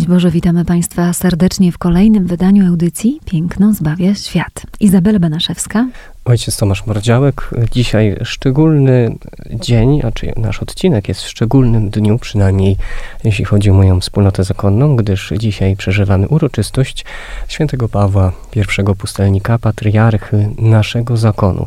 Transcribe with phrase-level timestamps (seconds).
[0.00, 4.66] Szczęść Boże, witamy Państwa serdecznie w kolejnym wydaniu audycji Piękno zbawia świat.
[4.80, 5.86] Izabela Benaszewska.
[6.24, 7.50] Ojciec Tomasz Mordziałek.
[7.72, 9.16] Dzisiaj szczególny
[9.50, 12.76] dzień, a czy nasz odcinek jest w szczególnym dniu, przynajmniej
[13.24, 17.04] jeśli chodzi o moją wspólnotę zakonną, gdyż dzisiaj przeżywamy uroczystość
[17.48, 21.66] świętego Pawła, pierwszego pustelnika, patriarchy naszego zakonu.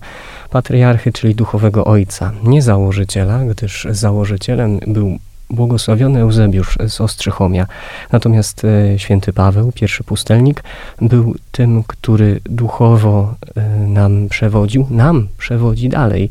[0.50, 5.20] Patriarchy, czyli duchowego ojca, nie założyciela, gdyż założycielem był
[5.54, 7.68] błogosławiony Eusebiusz z Ostrzychomia.
[8.12, 10.64] Natomiast e, święty Paweł, pierwszy pustelnik,
[11.02, 16.30] był tym, który duchowo e, nam przewodził, nam przewodzi dalej,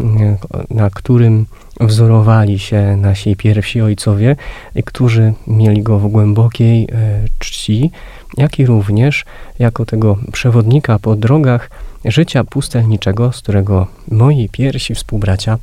[0.00, 0.04] e,
[0.70, 1.46] na którym
[1.80, 4.36] wzorowali się nasi pierwsi ojcowie,
[4.84, 6.88] którzy mieli go w głębokiej
[7.38, 7.90] czci,
[8.36, 9.24] jak i również
[9.58, 11.70] jako tego przewodnika po drogach
[12.04, 15.58] życia pustelniczego, z którego moi pierwsi współbracia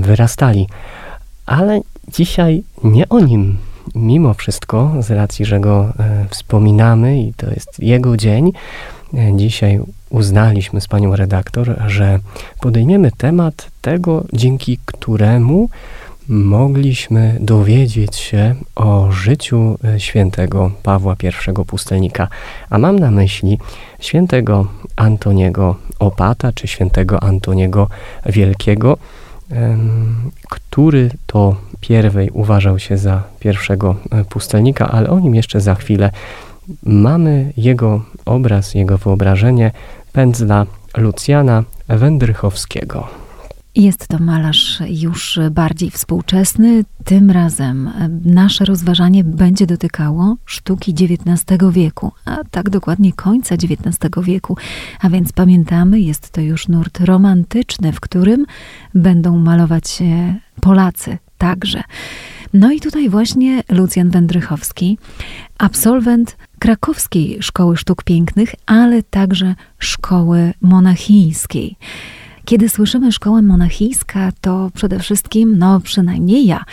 [0.00, 0.68] wyrastali.
[1.46, 3.56] Ale dzisiaj nie o nim,
[3.94, 8.52] mimo wszystko, z racji, że go e, wspominamy i to jest jego dzień.
[9.14, 12.18] E, dzisiaj uznaliśmy z panią redaktor, że
[12.60, 15.68] podejmiemy temat tego, dzięki któremu
[16.28, 22.28] mogliśmy dowiedzieć się o życiu e, świętego Pawła I Pustelnika.
[22.70, 23.58] A mam na myśli
[24.00, 27.88] świętego Antoniego Opata, czy świętego Antoniego
[28.26, 28.98] Wielkiego,
[30.48, 36.10] który to pierwej uważał się za pierwszego e, pustelnika, ale o nim jeszcze za chwilę.
[36.82, 39.70] Mamy jego obraz, jego wyobrażenie
[40.12, 43.21] pędzla Lucjana Wędrychowskiego.
[43.74, 46.84] Jest to malarz już bardziej współczesny.
[47.04, 53.98] Tym razem e, nasze rozważanie będzie dotykało sztuki XIX wieku, a tak dokładnie końca XIX
[54.22, 54.56] wieku.
[55.00, 58.46] A więc pamiętamy, jest to już nurt romantyczny, w którym
[58.94, 60.02] będą malować
[60.60, 61.82] Polacy także.
[62.52, 64.98] No i tutaj właśnie Lucjan Wędrychowski,
[65.58, 71.76] absolwent krakowskiej Szkoły Sztuk Pięknych, ale także szkoły monachijskiej.
[72.44, 76.64] Kiedy słyszymy szkoła monachijska, to przede wszystkim, no przynajmniej ja,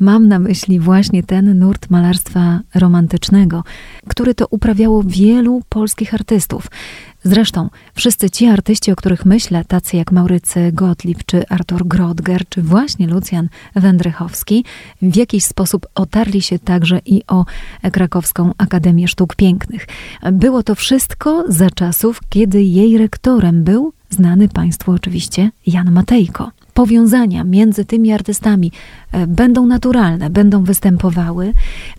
[0.00, 3.64] mam na myśli właśnie ten nurt malarstwa romantycznego,
[4.08, 6.70] który to uprawiało wielu polskich artystów.
[7.24, 12.62] Zresztą wszyscy ci artyści, o których myślę, tacy jak Maurycy Gottlieb, czy Artur Grodger, czy
[12.62, 14.64] właśnie Lucjan Wędrychowski,
[15.02, 17.44] w jakiś sposób otarli się także i o
[17.92, 19.86] Krakowską Akademię Sztuk Pięknych.
[20.32, 26.63] Było to wszystko za czasów, kiedy jej rektorem był znany Państwu oczywiście Jan Matejko.
[26.74, 28.72] Powiązania między tymi artystami
[29.12, 31.52] e, będą naturalne, będą występowały.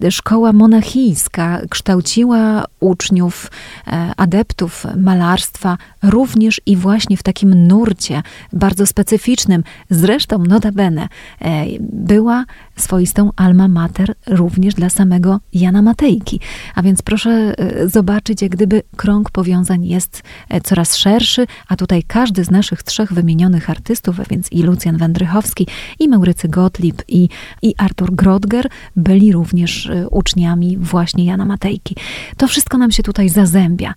[0.09, 3.51] Szkoła monachijska kształciła uczniów,
[3.87, 9.63] e, adeptów malarstwa również i właśnie w takim nurcie bardzo specyficznym.
[9.89, 11.07] Zresztą, notabene,
[11.41, 16.39] e, była swoistą alma mater również dla samego Jana Matejki.
[16.75, 17.55] A więc proszę
[17.85, 20.23] zobaczyć, jak gdyby krąg powiązań jest
[20.63, 25.67] coraz szerszy, a tutaj każdy z naszych trzech wymienionych artystów, a więc i Lucjan Wędrychowski,
[25.99, 27.29] i Maurycy Gottlieb, i,
[27.61, 31.95] i Artur Grodger byli również y, uczniami właśnie Jana Matejki.
[32.37, 33.93] To wszystko nam się tutaj zazębia.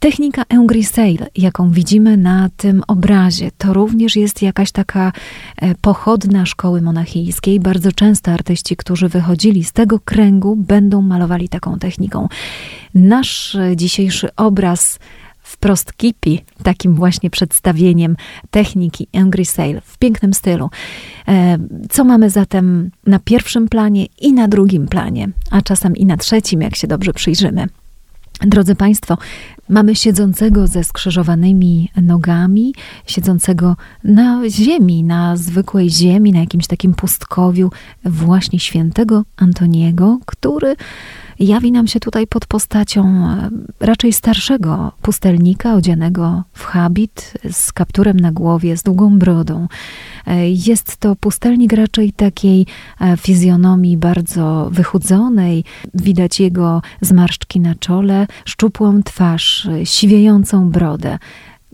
[0.00, 5.12] Technika Engrisale, jaką widzimy na tym obrazie, to również jest jakaś taka
[5.56, 7.60] e, pochodna szkoły monachijskiej.
[7.60, 12.28] Bardzo często artyści, którzy wychodzili z tego kręgu, będą malowali taką techniką.
[12.94, 14.98] Nasz dzisiejszy obraz
[15.44, 18.16] wprost kipi, takim właśnie przedstawieniem
[18.50, 20.70] techniki Angry Sale w pięknym stylu.
[21.28, 21.58] E,
[21.90, 26.60] co mamy zatem na pierwszym planie i na drugim planie, a czasem i na trzecim,
[26.60, 27.66] jak się dobrze przyjrzymy.
[28.40, 29.18] Drodzy Państwo,
[29.68, 32.74] mamy siedzącego ze skrzyżowanymi nogami,
[33.06, 37.70] siedzącego na ziemi, na zwykłej ziemi, na jakimś takim pustkowiu,
[38.04, 40.76] właśnie świętego Antoniego, który
[41.38, 43.50] jawi nam się tutaj pod postacią e,
[43.80, 49.68] raczej starszego pustelnika, odzianego w habit, z kapturem na głowie, z długą brodą.
[50.26, 52.66] E, jest to pustelnik raczej takiej
[53.00, 55.64] e, fizjonomii bardzo wychudzonej,
[55.94, 61.18] widać jego zmarszczki na czole, szczupłą twarz, siwiejącą brodę.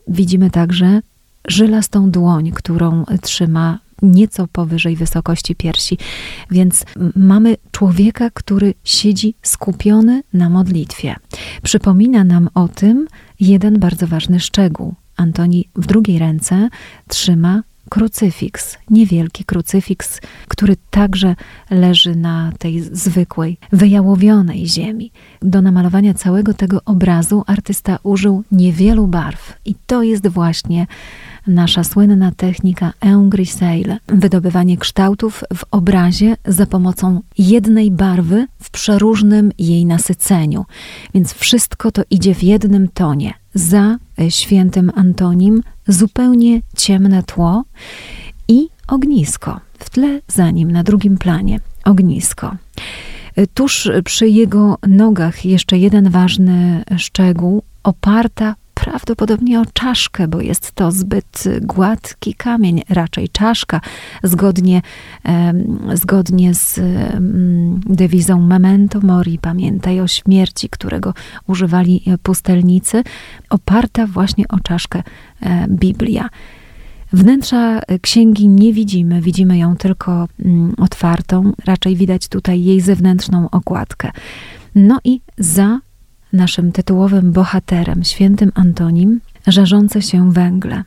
[0.09, 1.01] Widzimy także
[1.49, 5.99] żylastą dłoń, którą trzyma nieco powyżej wysokości piersi.
[6.51, 6.85] Więc
[7.17, 11.17] mamy człowieka, który siedzi skupiony na modlitwie.
[11.63, 13.07] Przypomina nam o tym
[13.41, 14.95] jeden bardzo ważny szczegół.
[15.17, 16.69] Antoni w drugiej ręce
[17.09, 21.37] trzyma krucyfiks, niewielki krucyfiks, który także
[21.71, 25.13] leży na tej zwykłej, wyjałowionej ziemi.
[25.43, 30.87] Do namalowania całego tego obrazu artysta użył niewielu barw i to jest właśnie
[31.51, 39.87] nasza słynna technika engrisale, wydobywanie kształtów w obrazie za pomocą jednej barwy w przeróżnym jej
[39.87, 40.65] nasyceniu.
[41.15, 43.35] Więc wszystko to idzie w jednym tonie.
[43.55, 43.99] Za
[44.29, 47.65] świętym Antonim zupełnie ciemne tło
[48.49, 49.61] i ognisko.
[49.79, 52.57] W tle za nim, na drugim planie, ognisko.
[53.55, 58.55] Tuż przy jego nogach jeszcze jeden ważny szczegół, oparta
[58.91, 63.81] prawdopodobnie o czaszkę, bo jest to zbyt gładki kamień, raczej czaszka,
[64.23, 64.83] zgodnie,
[65.95, 66.81] zgodnie z
[67.87, 71.15] dewizą Memento Mori, pamiętaj o śmierci, którego
[71.47, 73.03] używali pustelnicy,
[73.51, 75.03] oparta właśnie o czaszkę
[75.41, 76.29] e, Biblia.
[77.13, 84.11] Wnętrza księgi nie widzimy, widzimy ją tylko mm, otwartą, raczej widać tutaj jej zewnętrzną okładkę.
[84.75, 85.79] No i za
[86.33, 90.83] naszym tytułowym bohaterem, świętym Antonim, żarzące się węgle.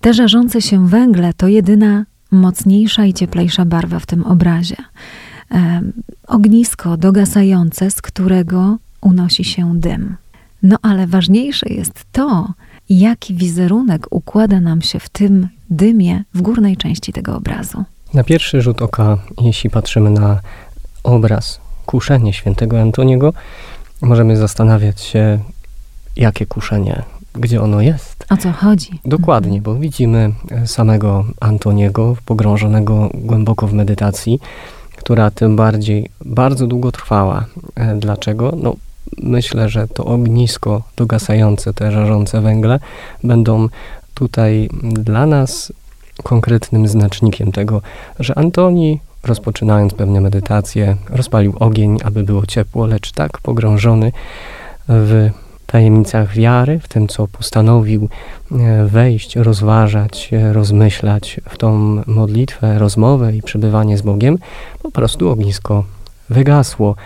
[0.00, 4.76] Te żarzące się węgle to jedyna mocniejsza i cieplejsza barwa w tym obrazie.
[5.50, 5.80] E,
[6.26, 10.16] ognisko dogasające, z którego unosi się dym.
[10.62, 12.52] No ale ważniejsze jest to,
[12.90, 17.84] jaki wizerunek układa nam się w tym dymie w górnej części tego obrazu.
[18.14, 20.40] Na pierwszy rzut oka, jeśli patrzymy na
[21.02, 23.32] obraz kuszenie świętego Antoniego,
[24.02, 25.38] możemy zastanawiać się,
[26.16, 27.02] jakie kuszenie,
[27.34, 28.26] gdzie ono jest.
[28.30, 29.00] O co chodzi?
[29.04, 34.40] Dokładnie, bo widzimy e, samego Antoniego pogrążonego głęboko w medytacji,
[34.96, 37.44] która tym bardziej bardzo długo trwała.
[37.74, 38.52] E, dlaczego?
[38.56, 38.76] No,
[39.18, 42.80] myślę, że to ognisko dogasające, te żarzące węgle
[43.24, 43.68] będą
[44.14, 45.72] tutaj dla nas
[46.22, 47.82] konkretnym znacznikiem tego,
[48.18, 54.12] że Antoni rozpoczynając pewne medytacje, rozpalił ogień, aby było ciepło, lecz tak pogrążony
[54.88, 55.30] w
[55.66, 58.08] tajemnicach wiary, w tym, co postanowił
[58.52, 64.38] e, wejść, rozważać, e, rozmyślać w tą modlitwę, rozmowę i przebywanie z Bogiem,
[64.82, 65.84] po prostu ognisko
[66.30, 66.96] wygasło,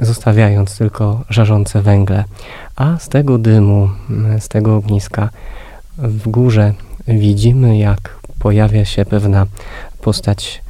[0.00, 2.24] zostawiając tylko żarzące węgle.
[2.76, 3.88] A z tego dymu,
[4.38, 5.28] z tego ogniska
[5.98, 6.74] w górze
[7.08, 9.46] widzimy, jak pojawia się pewna
[10.00, 10.61] postać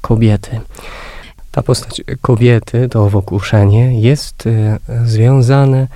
[0.00, 0.60] kobiety.
[1.50, 5.88] Ta postać kobiety, to owokuszenie, jest e, związane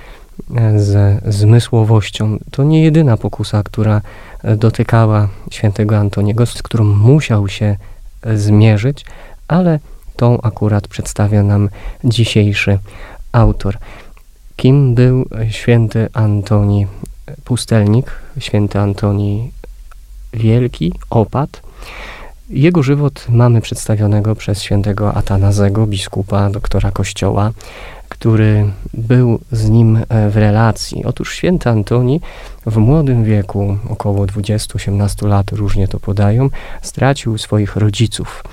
[0.55, 2.37] e, z zmysłowością.
[2.51, 4.01] To nie jedyna pokusa, która
[4.43, 7.77] e, dotykała świętego Antoniego, z którą musiał się
[8.33, 9.05] zmierzyć,
[9.47, 9.79] ale
[10.15, 11.69] tą akurat przedstawia nam
[12.03, 12.79] dzisiejszy
[13.31, 13.77] autor.
[14.55, 16.87] Kim był święty Antoni
[17.43, 19.51] Pustelnik, święty Antoni
[20.33, 21.61] Wielki, opat?
[22.49, 27.51] Jego żywot mamy przedstawionego przez świętego Atanazego, biskupa, doktora kościoła,
[28.09, 31.05] który był z nim e, w relacji.
[31.05, 32.21] Otóż święty Antoni
[32.65, 36.49] w młodym wieku, około 20-18 lat, różnie to podają,
[36.81, 38.43] stracił swoich rodziców.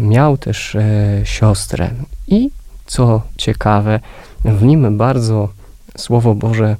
[0.00, 1.90] Miał też e, siostrę
[2.28, 2.50] i
[2.86, 4.00] co ciekawe,
[4.44, 5.48] w nim bardzo
[5.96, 6.76] Słowo Boże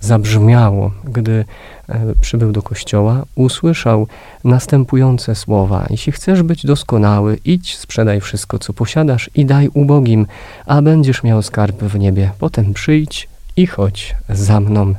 [0.00, 1.44] zabrzmiało, gdy
[1.88, 4.06] e, przybył do kościoła, usłyszał
[4.44, 10.26] następujące słowa: Jeśli chcesz być doskonały, idź, sprzedaj wszystko, co posiadasz i daj ubogim,
[10.66, 12.30] a będziesz miał skarb w niebie.
[12.38, 14.94] Potem przyjdź i chodź za mną.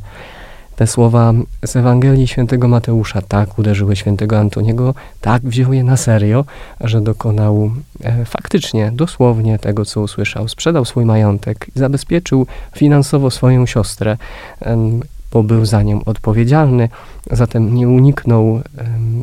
[0.75, 1.33] Te słowa
[1.65, 6.45] z Ewangelii świętego Mateusza tak uderzyły świętego Antoniego, tak wziął je na serio,
[6.81, 7.71] że dokonał
[8.03, 10.47] e, faktycznie, dosłownie tego, co usłyszał.
[10.47, 14.17] Sprzedał swój majątek, zabezpieczył finansowo swoją siostrę,
[14.61, 14.99] e,
[15.31, 16.89] bo był za nią odpowiedzialny,
[17.31, 18.61] zatem nie uniknął, e,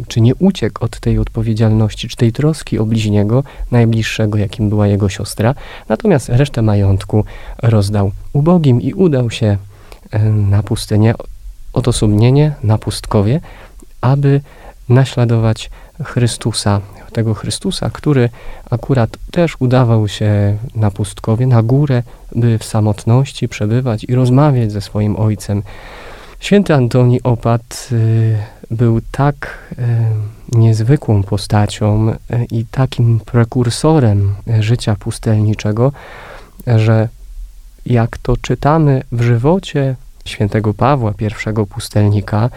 [0.09, 5.09] czy nie uciekł od tej odpowiedzialności, czy tej troski o bliźniego, najbliższego, jakim była jego
[5.09, 5.55] siostra,
[5.89, 7.25] natomiast resztę majątku
[7.63, 9.57] rozdał ubogim i udał się
[10.51, 11.15] na pustynię
[11.73, 13.41] odosobnienie na pustkowie,
[14.01, 14.41] aby
[14.89, 15.71] naśladować
[16.05, 16.81] Chrystusa,
[17.13, 18.29] tego Chrystusa, który
[18.71, 22.03] akurat też udawał się na pustkowie, na górę,
[22.35, 25.63] by w samotności przebywać i rozmawiać ze swoim ojcem.
[26.41, 28.39] Święty Antoni Opat y,
[28.71, 32.17] był tak y, niezwykłą postacią y,
[32.51, 35.93] i takim prekursorem życia pustelniczego,
[36.67, 37.09] że
[37.87, 42.51] jak to czytamy w żywocie świętego Pawła, pierwszego pustelnika,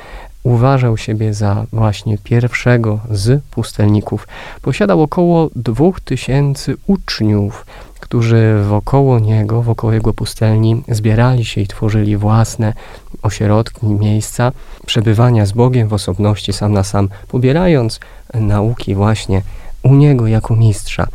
[0.44, 4.28] uważał siebie za właśnie pierwszego z pustelników.
[4.62, 7.66] Posiadał około dwóch tysięcy uczniów,
[8.00, 12.74] którzy wokoło niego, wokoło jego pustelni zbierali się i tworzyli własne
[13.22, 14.52] ośrodki, miejsca
[14.86, 18.00] przebywania z Bogiem w osobności sam na sam, pobierając
[18.34, 19.42] nauki właśnie
[19.84, 21.08] u niego jako mistrza.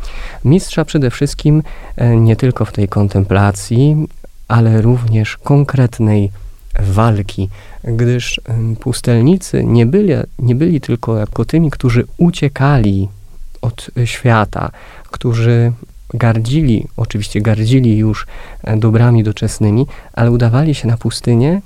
[0.45, 1.63] Mistrza przede wszystkim
[1.95, 4.07] e, nie tylko w tej kontemplacji,
[4.51, 6.31] ale również konkretnej
[6.79, 7.49] walki,
[7.83, 8.41] gdyż
[8.79, 13.09] pustelnicy nie byli, nie byli tylko jako tymi, którzy uciekali
[13.61, 14.71] od świata,
[15.11, 15.71] którzy
[16.13, 18.27] gardzili, oczywiście gardzili już
[18.63, 21.61] e, dobrami doczesnymi, ale udawali się na pustynię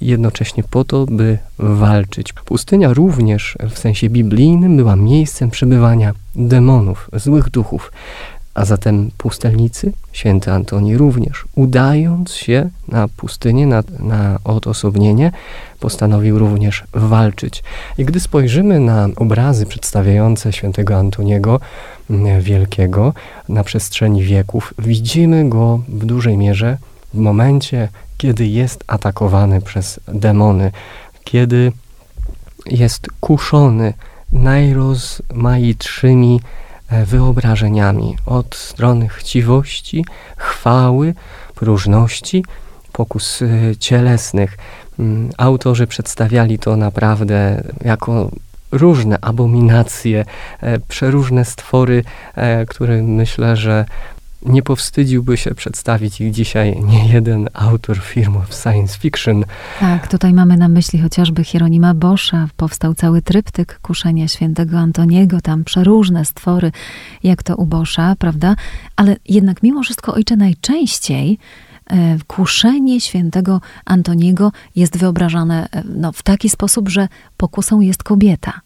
[0.00, 2.32] jednocześnie po to, by walczyć.
[2.32, 7.92] Pustynia również w sensie biblijnym była miejscem przebywania demonów, złych duchów.
[8.54, 15.32] A zatem pustelnicy, święty Antoni również, udając się na pustynię, na, na odosobnienie,
[15.80, 17.62] postanowił również walczyć.
[17.98, 21.60] I gdy spojrzymy na obrazy przedstawiające świętego Antoniego
[22.10, 23.14] mm, Wielkiego
[23.48, 26.78] na przestrzeni wieków, widzimy go w dużej mierze
[27.14, 27.88] w momencie,
[28.18, 30.72] kiedy jest atakowany przez demony,
[31.24, 31.72] kiedy
[32.66, 33.94] jest kuszony
[34.32, 36.40] najrozmaitszymi
[36.90, 40.04] wyobrażeniami od strony chciwości,
[40.36, 41.14] chwały,
[41.54, 42.44] próżności,
[42.92, 44.58] pokus e, cielesnych.
[44.98, 48.30] Mm, autorzy przedstawiali to naprawdę jako
[48.72, 50.24] różne abominacje,
[50.60, 52.04] e, przeróżne stwory,
[52.68, 53.84] które myślę, że
[54.42, 59.44] nie powstydziłby się przedstawić ich dzisiaj nie jeden autor filmów science fiction.
[59.80, 62.48] Tak, tutaj mamy na myśli chociażby Hieronima Boscha.
[62.56, 66.72] Powstał cały tryptyk kuszenia świętego Antoniego, tam przeróżne stwory,
[67.22, 68.56] jak to u Boscha, prawda?
[68.96, 71.38] Ale jednak mimo wszystko, ojcze, najczęściej
[71.86, 78.60] e, kuszenie świętego Antoniego jest wyobrażane e, no, w taki sposób, że pokusą jest kobieta.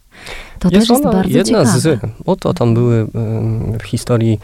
[0.59, 1.81] To jest też jest bardzo jedna ciekawe.
[1.81, 2.00] z.
[2.26, 3.07] Oto tam były
[3.81, 4.40] w historii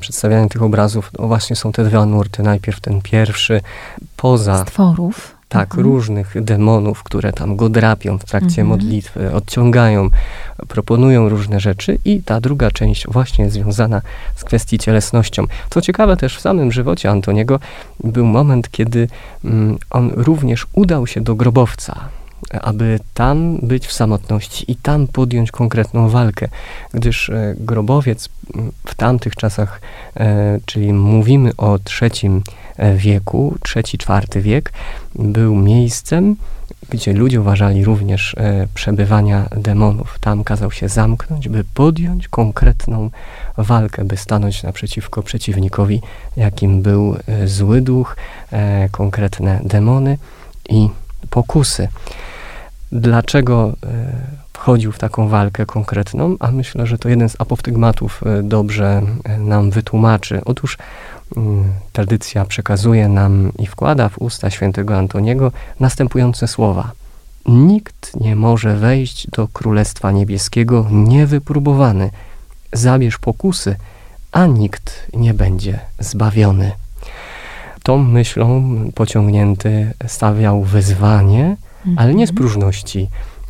[0.00, 2.42] przedstawiania tych obrazów, no właśnie są te dwa nurty.
[2.42, 3.60] Najpierw ten pierwszy,
[4.16, 4.64] poza.
[4.64, 5.40] Stworów.
[5.48, 5.86] Tak, mhm.
[5.86, 8.66] różnych demonów, które tam go drapią w trakcie mhm.
[8.66, 10.08] modlitwy, odciągają,
[10.68, 14.02] proponują różne rzeczy i ta druga część właśnie związana
[14.36, 15.44] z kwestii cielesnością.
[15.70, 17.60] Co ciekawe też w samym żywocie Antoniego
[18.04, 19.08] był moment, kiedy
[19.44, 22.08] mm, on również udał się do grobowca
[22.50, 26.48] aby tam być w samotności i tam podjąć konkretną walkę,
[26.94, 28.28] gdyż e, grobowiec
[28.86, 29.80] w tamtych czasach,
[30.16, 32.42] e, czyli mówimy o trzecim
[32.76, 33.54] e, wieku,
[33.98, 34.72] czwarty wiek,
[35.14, 36.36] był miejscem,
[36.90, 38.36] gdzie ludzie uważali również
[38.74, 40.18] przebywania demonów.
[40.20, 43.10] Tam kazał się zamknąć, by podjąć konkretną
[43.58, 46.00] walkę, by stanąć naprzeciwko przeciwnikowi,
[46.36, 48.16] jakim był zły duch,
[48.90, 50.18] konkretne demony
[50.68, 50.88] i
[51.30, 51.88] pokusy
[52.92, 58.42] dlaczego e, wchodził w taką walkę konkretną, a myślę, że to jeden z apostygmatów e,
[58.42, 60.40] dobrze e, nam wytłumaczy.
[60.44, 60.78] Otóż
[61.36, 66.92] mm, tradycja przekazuje nam i wkłada w usta świętego Antoniego następujące słowa.
[67.46, 72.10] Nikt nie może wejść do Królestwa Niebieskiego niewypróbowany.
[72.72, 73.76] Zabierz pokusy,
[74.32, 76.72] a nikt nie będzie zbawiony.
[77.82, 81.56] Tą myślą pociągnięty stawiał wyzwanie,
[81.96, 82.36] ale nie z mhm.
[82.36, 83.08] próżności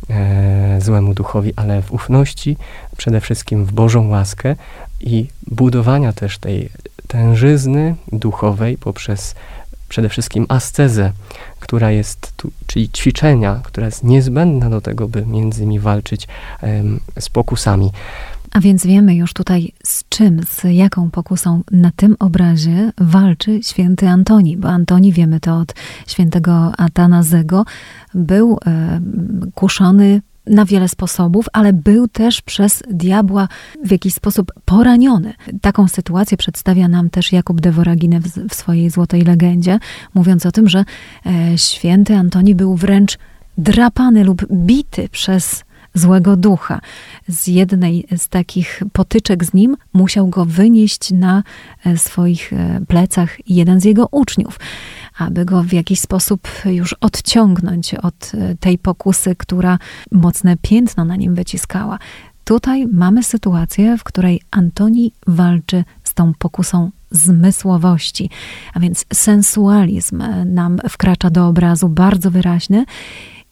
[0.09, 2.57] e, złemu duchowi, ale w ufności,
[2.97, 4.55] przede wszystkim w Bożą łaskę
[4.99, 6.69] i budowania też tej
[7.07, 9.35] tężyzny duchowej poprzez
[9.89, 11.11] przede wszystkim ascezę,
[11.59, 16.27] która jest tu, czyli ćwiczenia, która jest niezbędna do tego, by między innymi walczyć
[17.19, 17.91] z pokusami.
[18.51, 24.07] A więc wiemy już tutaj z czym, z jaką pokusą na tym obrazie walczy święty
[24.07, 25.75] Antoni, bo Antoni, wiemy to od
[26.07, 27.65] świętego Atanazego,
[28.13, 29.01] był e,
[29.55, 33.47] kuszony na wiele sposobów, ale był też przez diabła
[33.85, 35.33] w jakiś sposób poraniony.
[35.61, 39.79] Taką sytuację przedstawia nam też Jakub de Voragine w, w swojej Złotej Legendzie,
[40.13, 40.85] mówiąc o tym, że
[41.25, 43.17] e, święty Antoni był wręcz
[43.57, 46.81] drapany lub bity przez złego ducha.
[47.27, 51.43] Z jednej z takich potyczek z nim musiał go wynieść na
[51.85, 54.59] e, swoich e, plecach jeden z jego uczniów,
[55.17, 59.79] aby go w jakiś sposób już odciągnąć od e, tej pokusy, która
[60.11, 61.99] mocne piętno na nim wyciskała.
[62.43, 68.29] Tutaj mamy sytuację, w której Antoni walczy z tą pokusą zmysłowości,
[68.73, 72.85] a więc sensualizm nam wkracza do obrazu bardzo wyraźny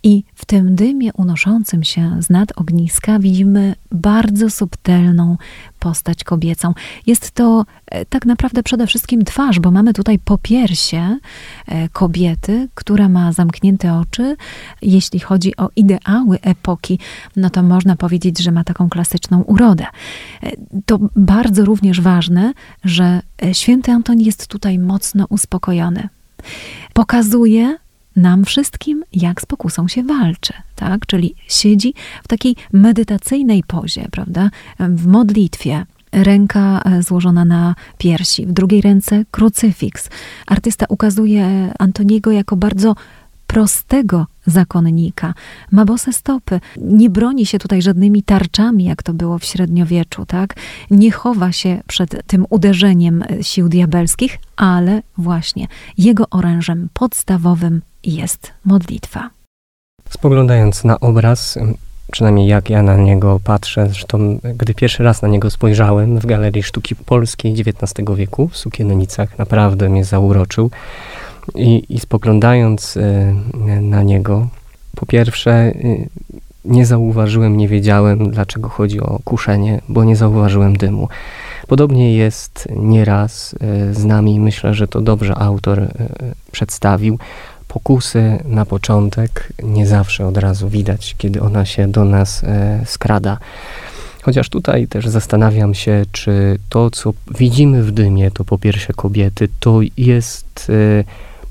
[0.03, 5.37] I w tym dymie unoszącym się z nad ogniska widzimy bardzo subtelną
[5.79, 6.73] postać kobiecą.
[7.07, 11.17] Jest to e, tak naprawdę przede wszystkim twarz, bo mamy tutaj popiersie
[11.67, 14.35] e, kobiety, która ma zamknięte oczy.
[14.81, 16.99] Jeśli chodzi o ideały epoki,
[17.35, 19.85] no to można powiedzieć, że ma taką klasyczną urodę.
[20.43, 20.51] E,
[20.85, 22.53] to bardzo również ważne,
[22.83, 23.21] że
[23.53, 26.09] święty Anton jest tutaj mocno uspokojony.
[26.93, 27.77] Pokazuje,
[28.19, 31.05] nam wszystkim, jak z pokusą się walczy, tak?
[31.05, 34.49] Czyli siedzi w takiej medytacyjnej pozie, prawda?
[34.79, 35.85] W modlitwie.
[36.11, 40.09] Ręka e, złożona na piersi, w drugiej ręce krucyfiks.
[40.47, 42.95] Artysta ukazuje Antoniego jako bardzo
[43.47, 45.33] prostego zakonnika.
[45.71, 46.59] Ma bose stopy.
[46.77, 50.55] Nie broni się tutaj żadnymi tarczami, jak to było w średniowieczu, tak?
[50.91, 59.29] Nie chowa się przed tym uderzeniem sił diabelskich, ale właśnie jego orężem podstawowym jest modlitwa.
[60.09, 61.57] Spoglądając na obraz,
[62.11, 66.63] przynajmniej jak ja na niego patrzę, zresztą gdy pierwszy raz na niego spojrzałem w Galerii
[66.63, 70.71] Sztuki Polskiej XIX wieku w Sukiennicach, naprawdę mnie zauroczył.
[71.55, 73.35] I, i spoglądając y,
[73.81, 74.47] na niego,
[74.95, 76.09] po pierwsze, y,
[76.65, 81.07] nie zauważyłem, nie wiedziałem, dlaczego chodzi o kuszenie, bo nie zauważyłem dymu.
[81.67, 85.87] Podobnie jest nieraz y, z nami, myślę, że to dobrze autor
[86.51, 87.19] przedstawił.
[87.69, 92.41] Pokusy na początek nie zawsze od razu widać, kiedy ona się do nas
[92.85, 93.37] skrada.
[94.21, 99.49] Chociaż tutaj też zastanawiam się, czy to, co widzimy w dymie, to po pierwsze kobiety,
[99.59, 100.71] to jest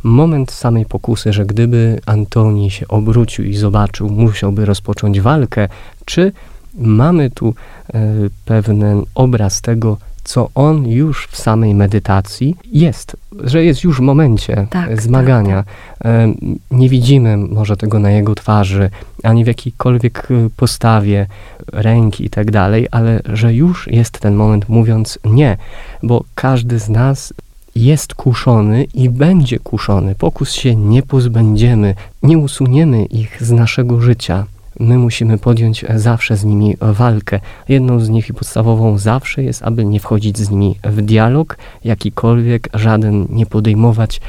[0.03, 5.69] moment samej pokusy, że gdyby Antoni się obrócił i zobaczył, musiałby rozpocząć walkę,
[6.05, 6.33] czy
[6.75, 7.55] mamy tu
[7.95, 8.01] e,
[8.45, 9.99] pewien obraz tego,
[10.29, 15.57] co on już w samej medytacji jest, że jest już w momencie tak, zmagania.
[15.57, 16.07] Tak, tak.
[16.07, 16.33] E,
[16.71, 18.91] nie widzimy może tego na jego twarzy,
[19.23, 21.27] ani w jakiejkolwiek e, postawie
[21.73, 25.57] ręki i tak dalej, ale że już jest ten moment mówiąc nie,
[26.03, 27.35] bo każdy z nas
[27.77, 30.15] jest kuszony i będzie kuszony.
[30.15, 34.47] Pokus się nie pozbędziemy, nie usuniemy ich z naszego życia.
[34.79, 37.41] My musimy podjąć zawsze z nimi walkę.
[37.69, 42.69] Jedną z nich i podstawową zawsze jest, aby nie wchodzić z nimi w dialog, jakikolwiek,
[42.75, 44.21] żaden nie podejmować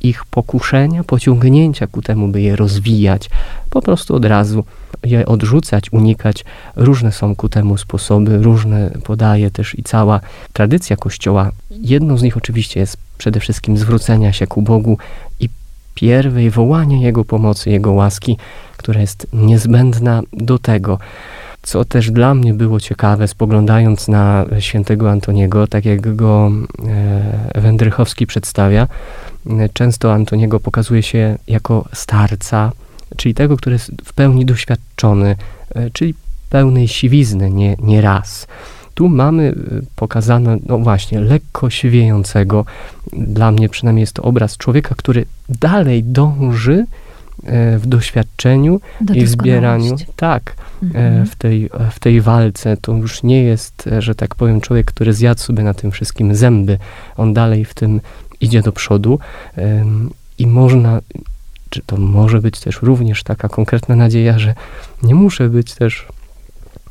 [0.00, 3.30] ich pokuszenia, pociągnięcia ku temu, by je rozwijać,
[3.70, 4.64] po prostu od razu
[5.04, 6.44] je odrzucać, unikać.
[6.76, 10.20] Różne są ku temu sposoby, różne podaje też i cała
[10.52, 11.50] tradycja Kościoła.
[11.70, 14.98] Jedną z nich oczywiście jest przede wszystkim zwrócenia się ku Bogu
[15.98, 18.36] pierwej wołanie Jego pomocy, Jego łaski,
[18.76, 20.98] która jest niezbędna do tego.
[21.62, 26.50] Co też dla mnie było ciekawe, spoglądając na świętego Antoniego, tak jak go
[27.54, 28.88] e, Wędrychowski przedstawia,
[29.72, 32.72] często Antoniego pokazuje się jako starca,
[33.16, 35.36] czyli tego, który jest w pełni doświadczony,
[35.74, 36.14] e, czyli
[36.50, 38.46] pełnej siwizny, nie, nie raz.
[38.98, 42.64] Tu mamy e, pokazane, no właśnie, lekko siwiejącego.
[43.12, 46.86] Dla mnie przynajmniej jest to obraz człowieka, który dalej dąży
[47.44, 49.96] e, w doświadczeniu Do i w zbieraniu.
[50.16, 51.26] Tak, mhm.
[51.26, 52.76] w, tej, w tej walce.
[52.76, 56.78] To już nie jest, że tak powiem, człowiek, który zjadł sobie na tym wszystkim zęby.
[57.16, 58.00] On dalej w tym
[58.40, 59.18] idzie do przodu
[60.38, 61.00] i można,
[61.70, 64.54] czy to może być też również taka konkretna nadzieja, że
[65.02, 66.06] nie muszę być też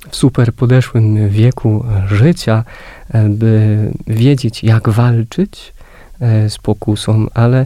[0.09, 2.63] w super podeszłym wieku życia,
[3.09, 5.73] e, by wiedzieć, jak walczyć
[6.19, 7.65] e, z pokusą, ale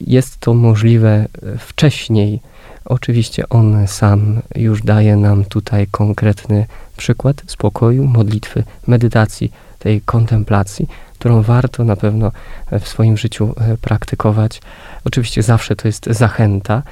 [0.00, 1.26] jest to możliwe
[1.58, 2.40] wcześniej.
[2.84, 11.42] Oczywiście on sam już daje nam tutaj konkretny przykład spokoju, modlitwy, medytacji, tej kontemplacji, którą
[11.42, 12.32] warto na pewno
[12.80, 14.60] w swoim życiu e, praktykować.
[15.04, 16.82] Oczywiście zawsze to jest zachęta,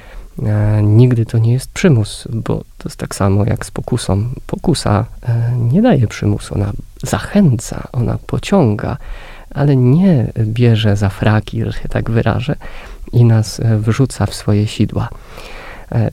[0.83, 4.29] nigdy to nie jest przymus, bo to jest tak samo jak z pokusą.
[4.47, 6.71] Pokusa e, nie daje przymusu, ona
[7.03, 8.97] zachęca, ona pociąga,
[9.53, 12.55] ale nie bierze za fraki, że się tak wyrażę,
[13.13, 15.09] i nas wrzuca w swoje sidła.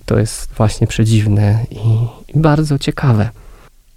[0.07, 2.09] To jest właśnie przedziwne i
[2.39, 3.31] bardzo ciekawe.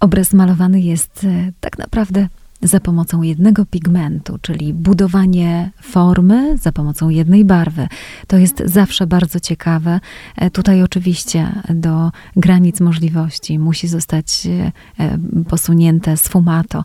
[0.00, 1.26] Obraz malowany jest
[1.60, 2.28] tak naprawdę
[2.62, 7.88] za pomocą jednego pigmentu, czyli budowanie formy za pomocą jednej barwy.
[8.26, 10.00] To jest zawsze bardzo ciekawe.
[10.36, 14.46] E, tutaj oczywiście do granic możliwości musi zostać
[14.98, 15.18] e,
[15.48, 16.84] posunięte sfumato,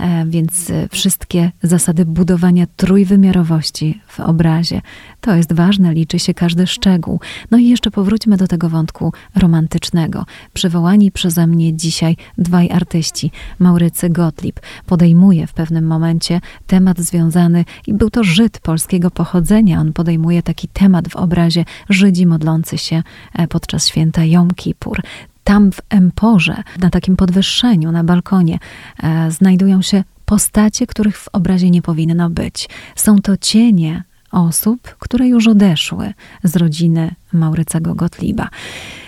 [0.00, 4.80] e, więc wszystkie zasady budowania trójwymiarowości w obrazie
[5.20, 7.20] to jest ważne, liczy się każdy szczegół.
[7.50, 10.24] No i jeszcze powróćmy do tego wątku romantycznego.
[10.52, 17.64] Przywołani przeze mnie dzisiaj dwaj artyści, Maurycy Gottlieb, podejmują podejmuje w pewnym momencie temat związany,
[17.86, 19.80] i był to Żyd polskiego pochodzenia.
[19.80, 23.02] On podejmuje taki temat w obrazie Żydzi modlący się
[23.34, 25.02] e, podczas święta Jom Kippur.
[25.44, 28.58] Tam w emporze, na takim podwyższeniu, na balkonie,
[29.02, 32.68] e, znajdują się postacie, których w obrazie nie powinno być.
[32.96, 38.48] Są to cienie osób, które już odeszły z rodziny Maurycego Gottlieba.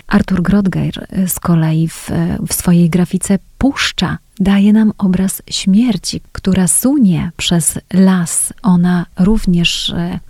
[0.07, 2.11] Artur Grodgeir z kolei w,
[2.49, 8.53] w swojej grafice puszcza, daje nam obraz śmierci, która sunie przez las.
[8.63, 10.21] Ona również e,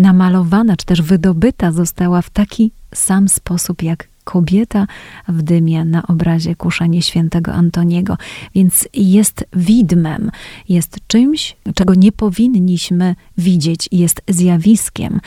[0.00, 4.86] namalowana, czy też wydobyta została w taki sam sposób jak kobieta
[5.28, 8.16] w dymie na obrazie Kuszenie Świętego Antoniego.
[8.54, 10.30] Więc jest widmem,
[10.68, 15.20] jest czymś, czego nie powinniśmy widzieć, jest zjawiskiem.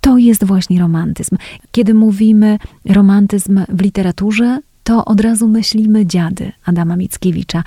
[0.00, 1.36] To jest właśnie romantyzm.
[1.72, 7.64] Kiedy mówimy romantyzm w literaturze, to od razu myślimy dziady Adama Mickiewicza.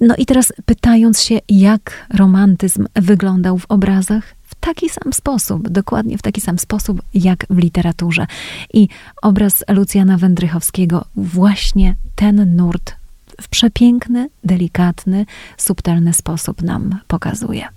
[0.00, 6.22] No i teraz pytając się, jak romantyzm wyglądał w obrazach, taki sam sposób, dokładnie w
[6.22, 8.26] taki sam sposób jak w literaturze.
[8.74, 8.88] I
[9.22, 12.96] obraz Lucjana Wędrychowskiego właśnie ten nurt
[13.40, 17.68] w przepiękny, delikatny, subtelny sposób nam pokazuje.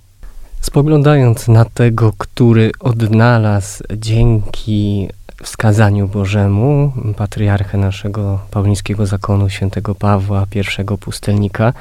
[0.63, 5.09] Spoglądając na tego, który odnalazł dzięki
[5.43, 11.73] wskazaniu Bożemu patriarchę naszego paulińskiego zakonu świętego Pawła, pierwszego pustelnika,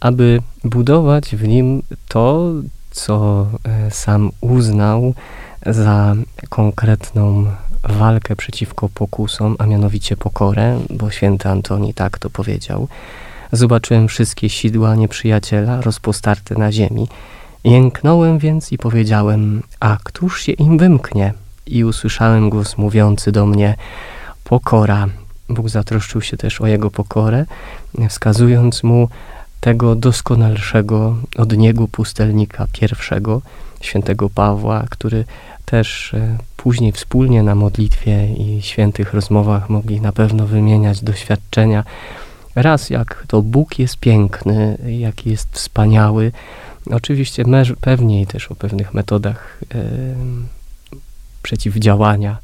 [0.00, 2.52] aby budować w nim to,
[2.90, 5.14] co e, sam uznał
[5.66, 6.14] za
[6.48, 7.46] konkretną
[7.84, 12.88] walkę przeciwko pokusom, a mianowicie pokorę, bo święty Antoni tak to powiedział.
[13.52, 17.08] Zobaczyłem wszystkie sidła nieprzyjaciela rozpostarte na ziemi.
[17.64, 21.34] Jęknąłem więc i powiedziałem, a któż się im wymknie?
[21.66, 23.74] I usłyszałem głos mówiący do mnie,
[24.44, 25.08] pokora.
[25.48, 27.44] Bóg zatroszczył się też o jego pokorę,
[28.08, 29.08] wskazując mu,
[29.60, 33.42] tego doskonalszego od niego pustelnika pierwszego,
[33.80, 35.24] świętego Pawła, który
[35.64, 41.84] też e, później wspólnie na modlitwie i świętych rozmowach mogli na pewno wymieniać doświadczenia.
[42.54, 46.32] Raz jak to Bóg jest piękny, jak jest wspaniały,
[46.90, 47.44] oczywiście
[47.80, 49.84] pewniej też o pewnych metodach e,
[51.42, 52.38] przeciwdziałania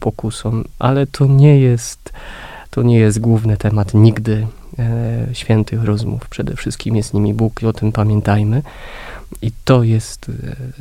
[0.00, 2.12] pokusom, ale to nie jest
[2.70, 4.46] to nie jest główny temat nigdy
[4.78, 6.28] e, świętych rozmów.
[6.28, 8.62] Przede wszystkim jest nimi Bóg i o tym pamiętajmy.
[9.42, 10.32] I to jest e,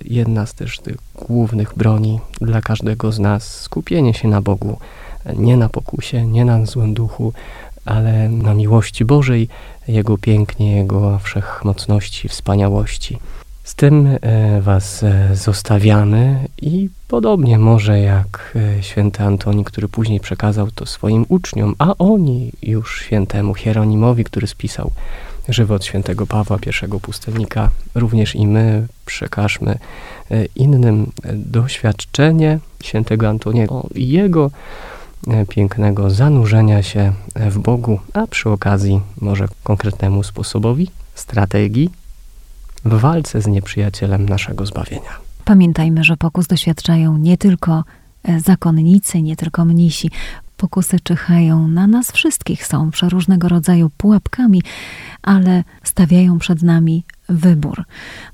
[0.06, 3.62] jedna z też tych głównych broni dla każdego z nas.
[3.62, 4.80] Skupienie się na Bogu,
[5.36, 7.34] nie na pokusie, nie na złym duchu,
[7.88, 9.48] ale na miłości Bożej,
[9.88, 13.18] Jego pięknie, Jego wszechmocności, wspaniałości.
[13.68, 20.20] Z tym e, Was e, zostawiamy i podobnie może jak e, święty Antoni, który później
[20.20, 24.92] przekazał to swoim uczniom, a oni już świętemu Hieronimowi, który spisał
[25.50, 29.78] żywot świętego Pawła, pierwszego pustelnika, również i my przekażmy
[30.56, 34.52] innym doświadczenie świętego Antoniego i jego
[35.50, 41.90] pięknego zanurzenia się w Bogu, a przy okazji może konkretnemu sposobowi, strategii
[42.86, 45.28] w walce z nieprzyjacielem naszego zbawienia.
[45.46, 47.84] Pamiętajmy, że pokus doświadczają nie tylko
[48.24, 50.12] e, zakonnicy, nie tylko mnisi.
[50.58, 54.62] Pokusy czyhają na nas wszystkich, są przeróżnego rodzaju pułapkami,
[55.22, 57.84] ale stawiają przed nami wybór.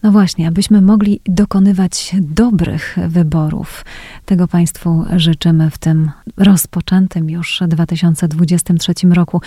[0.04, 3.86] No właśnie, abyśmy mogli dokonywać dobrych wyborów.
[4.26, 9.42] Tego Państwu życzymy w tym rozpoczętym już 2023 roku.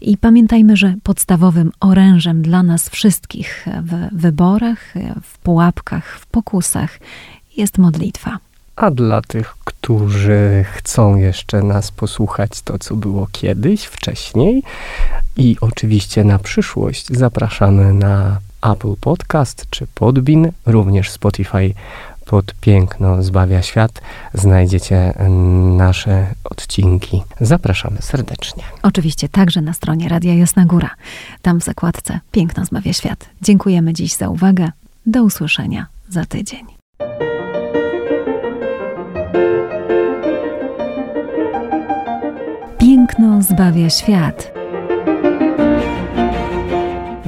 [0.00, 6.98] I pamiętajmy, że podstawowym orężem dla nas wszystkich w wyborach, w pułapkach, w pokusach
[7.56, 8.38] jest modlitwa.
[8.76, 14.62] A dla tych, którzy chcą jeszcze nas posłuchać, to co było kiedyś, wcześniej
[15.36, 21.74] i oczywiście na przyszłość, zapraszamy na Apple Podcast czy Podbin, również Spotify
[22.26, 24.02] pod Piękno Zbawia Świat
[24.34, 25.14] znajdziecie
[25.76, 27.22] nasze odcinki.
[27.40, 28.62] Zapraszamy serdecznie.
[28.82, 30.90] Oczywiście także na stronie Radia Jasna Góra.
[31.42, 33.28] Tam w zakładce Piękno Zbawia Świat.
[33.42, 34.68] Dziękujemy dziś za uwagę.
[35.06, 36.66] Do usłyszenia za tydzień.
[42.78, 44.61] Piękno zbawia świat.